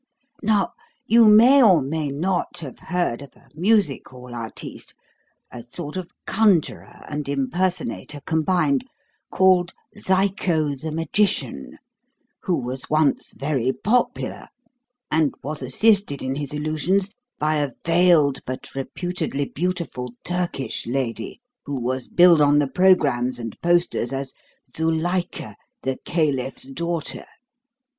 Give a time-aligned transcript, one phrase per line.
[0.41, 0.71] Now
[1.05, 4.95] you may or may not have heard of a Music Hall artiste
[5.51, 8.83] a sort of conjurer and impersonator combined
[9.29, 11.77] called Zyco the Magician,
[12.41, 14.47] who was once very popular
[15.11, 21.79] and was assisted in his illusions by a veiled but reputedly beautiful Turkish lady who
[21.79, 24.33] was billed on the programmes and posters as
[24.75, 27.27] 'Zuilika, the Caliph's Daughter.'"